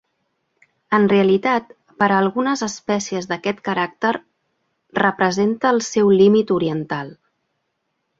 En 0.97 1.03
realitat, 1.09 1.67
per 2.03 2.07
a 2.13 2.21
algunes 2.21 2.63
espècies 2.67 3.27
d’aquest 3.31 3.61
caràcter 3.69 4.13
representa 5.01 5.75
el 5.75 5.79
seu 5.89 6.11
límit 6.23 6.55
oriental. 6.57 7.13